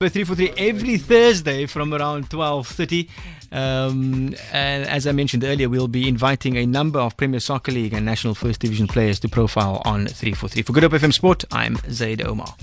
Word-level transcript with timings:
343 0.00 0.66
every 0.68 0.98
Thursday 0.98 1.66
from 1.66 1.94
around 1.94 2.28
12.30. 2.28 3.08
Um, 3.52 4.34
and 4.52 4.84
as 4.86 5.06
I 5.06 5.12
mentioned 5.12 5.44
earlier, 5.44 5.68
we'll 5.68 5.86
be 5.86 6.08
inviting 6.08 6.56
a 6.56 6.66
number 6.66 6.98
of 6.98 7.16
Premier 7.16 7.38
Soccer 7.38 7.70
League 7.70 7.92
and 7.92 8.04
National 8.04 8.34
First 8.34 8.60
Division 8.60 8.88
players 8.88 9.20
to 9.20 9.28
profile 9.28 9.80
on 9.84 10.06
343. 10.06 10.62
For 10.62 10.72
Good 10.72 10.82
Hope 10.82 10.92
FM 10.92 11.12
Sport, 11.14 11.44
I'm 11.52 11.76
Zaid 11.88 12.26
Omar. 12.26 12.54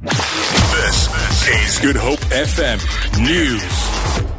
This 0.00 1.46
is 1.48 1.78
Good 1.78 1.96
Hope 1.96 2.18
FM 2.30 2.82
News. 3.24 4.35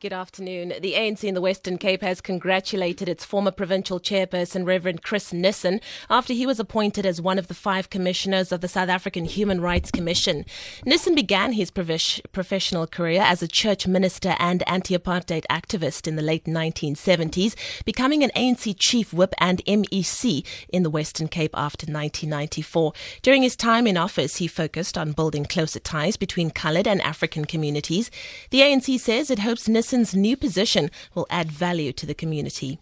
Good 0.00 0.12
afternoon. 0.12 0.74
The 0.80 0.92
ANC 0.92 1.24
in 1.24 1.34
the 1.34 1.40
Western 1.40 1.76
Cape 1.76 2.02
has 2.02 2.20
congratulated 2.20 3.08
its 3.08 3.24
former 3.24 3.50
provincial 3.50 3.98
chairperson, 3.98 4.64
Reverend 4.64 5.02
Chris 5.02 5.32
Nissen, 5.32 5.80
after 6.08 6.32
he 6.32 6.46
was 6.46 6.60
appointed 6.60 7.04
as 7.04 7.20
one 7.20 7.36
of 7.36 7.48
the 7.48 7.52
five 7.54 7.90
commissioners 7.90 8.52
of 8.52 8.60
the 8.60 8.68
South 8.68 8.88
African 8.88 9.24
Human 9.24 9.60
Rights 9.60 9.90
Commission. 9.90 10.44
Nissen 10.86 11.16
began 11.16 11.50
his 11.50 11.72
professional 11.72 12.86
career 12.86 13.22
as 13.22 13.42
a 13.42 13.48
church 13.48 13.88
minister 13.88 14.36
and 14.38 14.62
anti 14.68 14.96
apartheid 14.96 15.42
activist 15.50 16.06
in 16.06 16.14
the 16.14 16.22
late 16.22 16.44
1970s, 16.44 17.56
becoming 17.84 18.22
an 18.22 18.30
ANC 18.36 18.76
chief 18.78 19.12
whip 19.12 19.34
and 19.38 19.64
MEC 19.64 20.46
in 20.68 20.84
the 20.84 20.90
Western 20.90 21.26
Cape 21.26 21.54
after 21.54 21.86
1994. 21.86 22.92
During 23.22 23.42
his 23.42 23.56
time 23.56 23.88
in 23.88 23.96
office, 23.96 24.36
he 24.36 24.46
focused 24.46 24.96
on 24.96 25.10
building 25.10 25.44
closer 25.44 25.80
ties 25.80 26.16
between 26.16 26.52
coloured 26.52 26.86
and 26.86 27.02
African 27.02 27.46
communities. 27.46 28.12
The 28.50 28.60
ANC 28.60 29.00
says 29.00 29.28
it 29.28 29.40
hopes 29.40 29.68
Nissen 29.68 29.87
Nelson's 29.88 30.14
new 30.14 30.36
position 30.36 30.90
will 31.14 31.26
add 31.30 31.50
value 31.50 31.94
to 31.94 32.04
the 32.04 32.12
community. 32.12 32.78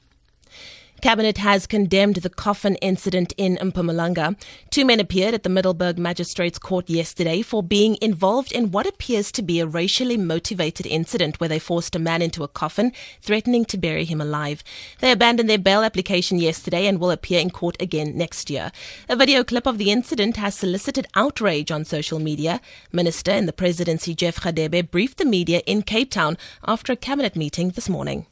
Cabinet 1.02 1.38
has 1.38 1.66
condemned 1.66 2.16
the 2.16 2.30
coffin 2.30 2.76
incident 2.76 3.34
in 3.36 3.56
Mpumalanga. 3.58 4.34
Two 4.70 4.84
men 4.84 4.98
appeared 4.98 5.34
at 5.34 5.42
the 5.42 5.50
Middelburg 5.50 5.98
Magistrates 5.98 6.58
Court 6.58 6.88
yesterday 6.88 7.42
for 7.42 7.62
being 7.62 7.98
involved 8.00 8.50
in 8.50 8.70
what 8.70 8.86
appears 8.86 9.30
to 9.32 9.42
be 9.42 9.60
a 9.60 9.66
racially 9.66 10.16
motivated 10.16 10.86
incident 10.86 11.38
where 11.38 11.48
they 11.48 11.58
forced 11.58 11.94
a 11.94 11.98
man 11.98 12.22
into 12.22 12.42
a 12.42 12.48
coffin, 12.48 12.92
threatening 13.20 13.66
to 13.66 13.76
bury 13.76 14.04
him 14.04 14.22
alive. 14.22 14.64
They 15.00 15.12
abandoned 15.12 15.50
their 15.50 15.58
bail 15.58 15.82
application 15.82 16.38
yesterday 16.38 16.86
and 16.86 16.98
will 16.98 17.10
appear 17.10 17.40
in 17.40 17.50
court 17.50 17.76
again 17.78 18.16
next 18.16 18.48
year. 18.48 18.72
A 19.08 19.16
video 19.16 19.44
clip 19.44 19.66
of 19.66 19.78
the 19.78 19.90
incident 19.90 20.38
has 20.38 20.54
solicited 20.54 21.06
outrage 21.14 21.70
on 21.70 21.84
social 21.84 22.18
media. 22.18 22.60
Minister 22.90 23.32
in 23.32 23.44
the 23.44 23.52
presidency 23.52 24.14
Jeff 24.14 24.40
Radebe 24.40 24.90
briefed 24.90 25.18
the 25.18 25.26
media 25.26 25.60
in 25.66 25.82
Cape 25.82 26.10
Town 26.10 26.38
after 26.66 26.94
a 26.94 26.96
cabinet 26.96 27.36
meeting 27.36 27.70
this 27.70 27.88
morning. 27.88 28.26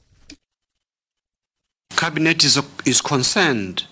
Cabinet 1.96 2.42
is, 2.44 2.60
is 2.84 3.00
concerned 3.00 3.84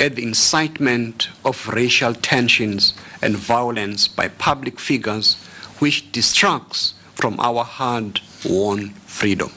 at 0.00 0.16
the 0.16 0.22
incitement 0.22 1.28
of 1.44 1.68
racial 1.68 2.14
tensions 2.14 2.94
and 3.20 3.36
violence 3.36 4.08
by 4.08 4.28
public 4.28 4.80
figures 4.80 5.34
which 5.78 6.10
distracts 6.10 6.94
from 7.14 7.38
our 7.38 7.62
hard-won 7.62 8.90
freedom. 9.06 9.52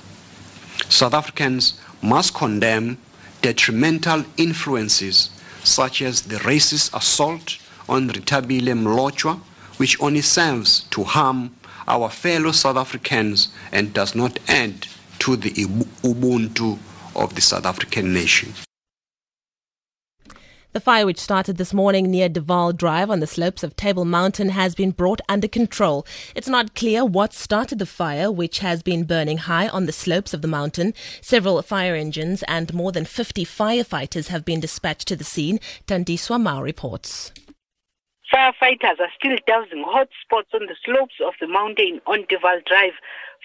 South 0.90 1.14
Africans 1.14 1.80
must 2.02 2.34
condemn 2.34 2.98
detrimental 3.42 4.26
influences 4.36 5.30
such 5.64 6.02
as 6.02 6.24
the 6.24 6.36
racist 6.38 6.94
assault 6.94 7.58
on 7.88 8.10
Rethabile 8.10 8.74
Mlotshwa, 8.74 9.40
which 9.78 10.00
only 10.02 10.22
serves 10.22 10.82
to 10.92 11.04
harm 11.04 11.56
our 11.88 12.10
fellow 12.10 12.52
South 12.52 12.78
Africans 12.78 13.48
and 13.72 13.94
does 13.94 14.14
not 14.14 14.40
add 14.50 14.88
to 15.20 15.38
the 15.38 15.52
Ubuntu 15.52 16.78
of 17.16 17.36
the 17.36 17.42
South 17.42 17.66
African 17.66 18.14
nation. 18.14 18.54
The 20.74 20.80
fire, 20.80 21.06
which 21.06 21.20
started 21.20 21.58
this 21.58 21.72
morning 21.72 22.10
near 22.10 22.28
Duval 22.28 22.74
Drive 22.74 23.12
on 23.12 23.20
the 23.20 23.28
slopes 23.28 23.62
of 23.62 23.76
Table 23.76 24.06
Mountain, 24.06 24.50
has 24.50 24.74
been 24.74 24.90
brought 24.90 25.22
under 25.30 25.48
control. 25.48 26.04
It's 26.36 26.48
not 26.48 26.74
clear 26.74 27.06
what 27.06 27.32
started 27.32 27.78
the 27.78 27.86
fire, 27.86 28.32
which 28.32 28.58
has 28.60 28.82
been 28.82 29.04
burning 29.04 29.38
high 29.38 29.68
on 29.68 29.86
the 29.86 29.92
slopes 29.92 30.34
of 30.34 30.42
the 30.42 30.48
mountain. 30.48 30.96
Several 31.22 31.62
fire 31.62 31.94
engines 31.94 32.44
and 32.48 32.74
more 32.74 32.92
than 32.92 33.06
50 33.06 33.46
firefighters 33.46 34.30
have 34.30 34.46
been 34.46 34.60
dispatched 34.60 35.08
to 35.10 35.16
the 35.16 35.24
scene. 35.24 35.60
Tandiswa 35.86 36.42
Mao 36.42 36.64
reports. 36.64 37.32
Firefighters 38.34 39.00
are 39.00 39.14
still 39.16 39.38
dousing 39.46 39.84
hot 39.86 40.10
spots 40.24 40.50
on 40.56 40.66
the 40.66 40.76
slopes 40.84 41.14
of 41.24 41.36
the 41.40 41.48
mountain 41.48 42.02
on 42.08 42.26
Duval 42.30 42.62
Drive. 42.66 42.94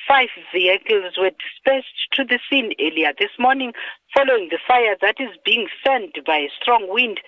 Five 0.06 0.28
vehicles 0.52 1.18
were 1.18 1.30
dispatched 1.30 2.12
to 2.12 2.24
the 2.24 2.38
scene 2.48 2.72
earlier 2.80 3.12
this 3.18 3.32
morning 3.38 3.72
following 4.14 4.48
the 4.50 4.58
fire 4.66 4.96
that 5.00 5.16
is 5.20 5.36
being 5.44 5.68
fanned 5.84 6.14
by 6.26 6.36
a 6.36 6.50
strong 6.60 6.86
wind. 6.88 7.20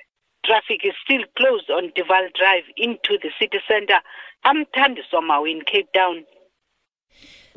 Traffic 0.44 0.80
is 0.84 0.94
still 1.04 1.24
closed 1.36 1.70
on 1.70 1.92
Duval 1.94 2.28
Drive 2.38 2.64
into 2.76 3.18
the 3.22 3.30
city 3.38 3.58
centre. 3.68 4.00
I'm 4.44 4.64
Tandi 4.76 5.00
Somawi 5.12 5.50
in 5.52 5.62
Cape 5.62 5.92
Town. 5.92 6.24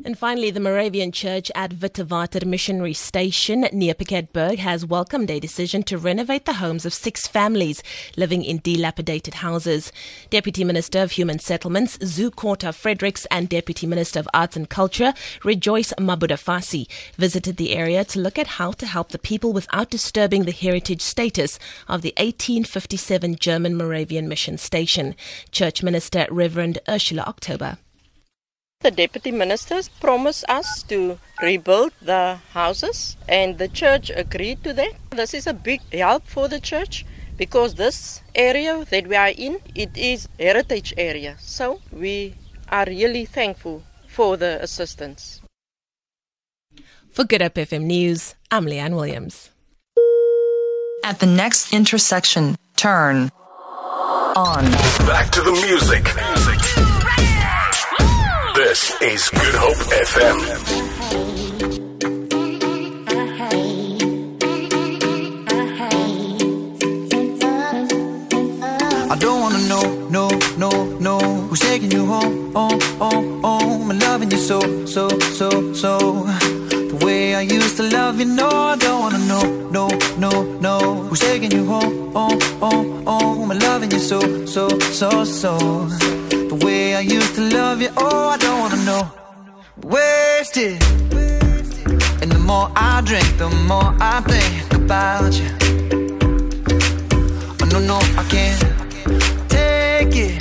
And 0.02 0.18
finally, 0.18 0.50
the 0.50 0.58
Moravian 0.58 1.12
Church 1.12 1.52
at 1.54 1.76
Wittewater 1.76 2.44
Missionary 2.44 2.94
Station 2.94 3.68
near 3.72 3.94
Piketberg 3.94 4.58
has 4.58 4.84
welcomed 4.84 5.30
a 5.30 5.38
decision 5.38 5.84
to 5.84 5.96
renovate 5.96 6.46
the 6.46 6.54
homes 6.54 6.84
of 6.84 6.92
six 6.92 7.28
families 7.28 7.80
living 8.16 8.42
in 8.42 8.58
dilapidated 8.58 9.34
houses. 9.34 9.92
Deputy 10.30 10.64
Minister 10.64 11.00
of 11.00 11.12
Human 11.12 11.38
Settlements, 11.38 11.96
Zoe 12.04 12.32
Kota-Fredericks, 12.32 13.24
and 13.26 13.48
Deputy 13.48 13.86
Minister 13.86 14.18
of 14.18 14.28
Arts 14.34 14.56
and 14.56 14.68
Culture, 14.68 15.14
Rejoice 15.44 15.92
Mabudafasi, 15.92 16.88
visited 17.16 17.56
the 17.56 17.76
area 17.76 18.04
to 18.04 18.18
look 18.18 18.36
at 18.36 18.58
how 18.58 18.72
to 18.72 18.86
help 18.86 19.10
the 19.10 19.18
people 19.18 19.52
without 19.52 19.90
disturbing 19.90 20.44
the 20.44 20.50
heritage 20.50 21.02
status 21.02 21.56
of 21.86 22.02
the 22.02 22.12
1857 22.16 23.36
German 23.36 23.76
Moravian 23.76 24.28
Mission 24.28 24.58
Station. 24.58 25.14
Church 25.52 25.84
Minister 25.84 26.26
Reverend 26.30 26.80
Ursula 26.88 27.22
October. 27.28 27.78
The 28.84 28.90
deputy 28.90 29.30
ministers 29.30 29.88
promised 29.88 30.44
us 30.46 30.82
to 30.90 31.18
rebuild 31.40 31.92
the 32.02 32.38
houses, 32.52 33.16
and 33.26 33.56
the 33.56 33.66
church 33.66 34.10
agreed 34.14 34.62
to 34.62 34.74
that. 34.74 34.92
This 35.08 35.32
is 35.32 35.46
a 35.46 35.54
big 35.54 35.80
help 35.90 36.26
for 36.26 36.48
the 36.48 36.60
church 36.60 37.06
because 37.38 37.76
this 37.76 38.20
area 38.34 38.84
that 38.90 39.06
we 39.06 39.16
are 39.16 39.32
in 39.34 39.58
it 39.74 39.96
is 39.96 40.28
heritage 40.38 40.92
area. 40.98 41.36
So 41.40 41.80
we 41.92 42.34
are 42.68 42.84
really 42.84 43.24
thankful 43.24 43.84
for 44.06 44.36
the 44.36 44.62
assistance. 44.62 45.40
For 47.10 47.24
Good 47.24 47.40
Hope 47.40 47.54
FM 47.54 47.84
News, 47.84 48.34
I'm 48.50 48.66
Leanne 48.66 48.96
Williams. 48.96 49.48
At 51.02 51.20
the 51.20 51.26
next 51.26 51.72
intersection, 51.72 52.56
turn 52.76 53.30
on. 54.36 54.64
Back 55.08 55.30
to 55.30 55.40
the 55.40 55.52
music. 55.52 56.04
music. 56.04 56.93
This 58.74 58.90
is 59.02 59.30
Good 59.30 59.54
Hope 59.54 59.82
FM. 60.10 60.38
I 69.12 69.16
don't 69.16 69.40
wanna 69.42 69.62
know, 69.68 70.08
no, 70.08 70.28
no, 70.58 70.70
no 70.98 71.18
Who's 71.20 71.60
taking 71.60 71.92
you 71.92 72.04
home, 72.06 72.52
home, 72.52 72.80
home, 72.98 73.42
home 73.42 73.90
And 73.92 74.02
loving 74.02 74.32
you 74.32 74.38
so, 74.38 74.58
so, 74.86 75.08
so, 75.20 75.72
so 75.72 76.24
The 76.90 77.00
way 77.00 77.36
I 77.36 77.42
used 77.42 77.76
to 77.76 77.84
love 77.84 78.18
you, 78.18 78.24
no 78.24 78.48
I 78.48 78.74
don't 78.74 79.00
wanna 79.02 79.18
know, 79.18 79.70
no, 79.70 79.86
no, 80.18 80.30
no 80.58 80.94
Who's 81.08 81.20
taking 81.20 81.52
you 81.52 81.64
home, 81.64 82.12
home, 82.12 82.40
home, 82.58 83.06
home 83.06 83.50
And 83.52 83.62
loving 83.62 83.92
you 83.92 84.00
so, 84.00 84.18
so, 84.46 84.68
so, 84.80 85.22
so 85.22 86.23
the 86.58 86.66
way 86.66 86.94
I 86.94 87.00
used 87.00 87.34
to 87.36 87.40
love 87.40 87.80
you, 87.80 87.88
oh, 87.96 88.28
I 88.28 88.36
don't 88.36 88.60
wanna 88.60 88.82
know. 88.84 89.10
Wasted. 89.82 90.82
And 92.22 92.30
the 92.30 92.38
more 92.38 92.70
I 92.76 93.00
drink, 93.04 93.26
the 93.38 93.48
more 93.68 93.94
I 94.00 94.20
think 94.20 94.74
about 94.74 95.32
you. 95.34 95.50
Oh, 97.60 97.66
no, 97.72 97.78
no, 97.80 97.98
I 98.20 98.24
can't 98.28 98.60
take 99.48 100.14
it. 100.14 100.38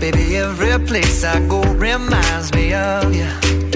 Baby, 0.00 0.36
every 0.36 0.84
place 0.86 1.24
I 1.24 1.40
go 1.48 1.62
reminds 1.74 2.52
me 2.54 2.74
of 2.74 3.14
you. 3.14 3.75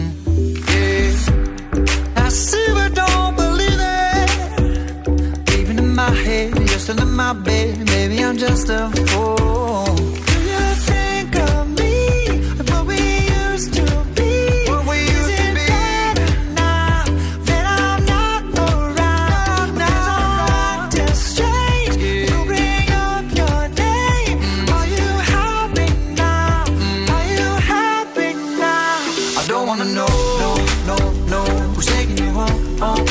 My 6.01 6.15
head, 6.25 6.57
you're 6.57 6.79
still 6.79 6.99
in 7.01 7.13
my 7.13 7.33
bed, 7.33 7.77
maybe 7.93 8.23
I'm 8.23 8.35
just 8.35 8.69
a 8.69 8.89
fool. 9.09 9.85
Do 10.29 10.35
you 10.51 10.65
think 10.89 11.35
of 11.49 11.67
me 11.79 11.95
what 12.69 12.83
we 12.89 12.99
used 13.41 13.71
to 13.77 13.85
be? 14.17 14.31
What 14.71 14.81
we 14.89 14.97
used 15.17 15.37
to 15.41 15.47
be. 15.57 15.67
Now 16.57 17.05
that 17.47 17.65
I'm 17.81 17.99
not 18.13 18.41
around, 18.67 19.69
now 19.83 20.01
I'm 20.25 20.49
acting 20.73 21.15
strange. 21.29 21.95
You 22.29 22.37
bring 22.49 22.87
up 23.07 23.25
your 23.39 23.59
name. 23.83 24.37
Mm. 24.47 24.73
Are 24.77 24.87
you 24.97 25.07
happy 25.35 25.87
now? 26.21 26.65
Mm. 26.65 27.09
Are 27.15 27.27
you 27.35 27.49
happy 27.73 28.29
now? 28.63 29.41
I 29.41 29.43
don't 29.51 29.65
wanna 29.69 29.87
know, 29.97 30.13
no, 30.41 30.49
no, 30.89 30.97
no. 31.33 31.41
Who's 31.75 31.85
taking 31.85 32.17
you 32.23 32.31
home? 32.39 33.10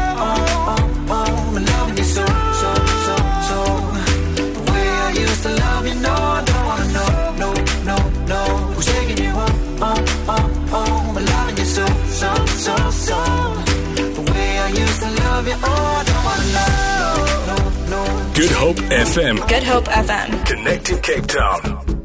used 14.79 15.01
to 15.01 15.09
love 15.09 15.47
you, 15.47 15.55
oh, 15.63 15.99
I 15.99 16.03
don't 16.09 16.23
wanna 16.29 16.47
know, 16.55 17.15
no, 17.49 17.55
no, 17.89 18.05
no. 18.05 18.33
Good 18.33 18.51
Hope 18.51 18.77
FM. 18.77 19.47
Good 19.47 19.63
Hope 19.63 19.85
FM. 19.85 20.45
Connecting 20.45 20.99
Cape 21.01 21.27
Town. 21.27 22.00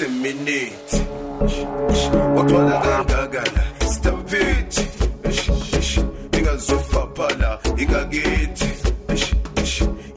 Wait 0.00 0.06
a 0.06 0.12
minute 0.12 0.92
Wathwala 2.34 2.80
kangakala 2.80 3.62
Stampede 3.86 4.76
Ingazopapala 6.32 7.60
Ingakithi 7.76 8.70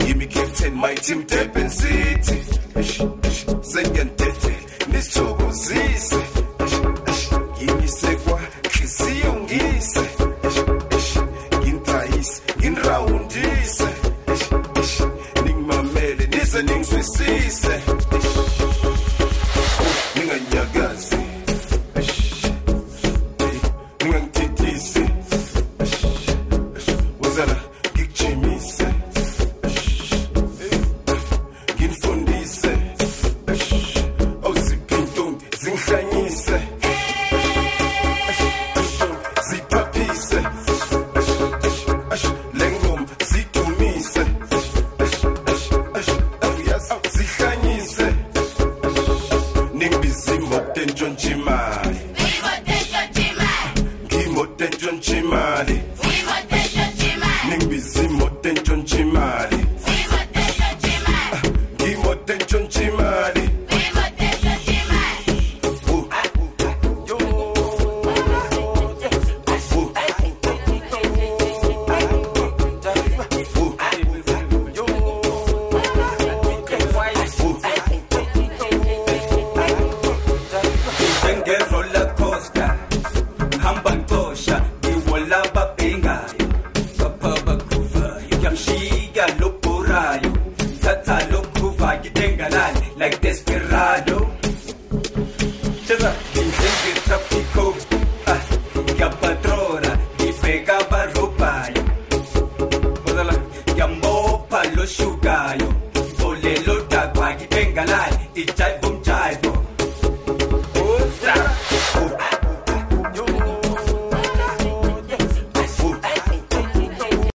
Yimi 0.06 0.26
captain 0.30 0.74
my 0.76 0.96
team 0.96 1.24
Durban 1.24 1.70
City. 1.70 2.40
Sengiyantete 3.62 4.56
nisithokozise 4.92 6.22
Ngiyisekwa 7.64 8.23
Khisiyo 8.23 8.23